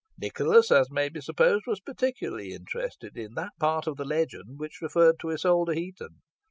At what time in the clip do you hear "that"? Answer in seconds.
3.35-3.51